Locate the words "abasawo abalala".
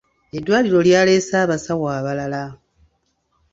1.43-2.43